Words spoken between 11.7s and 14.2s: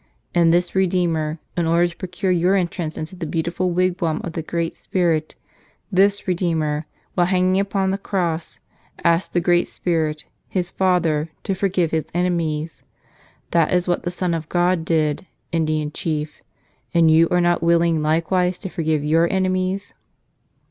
His enemies. That is what the